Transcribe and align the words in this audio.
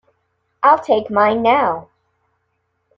I'll 0.63 0.79
take 0.79 1.11
mine 1.11 1.43
now. 1.43 1.89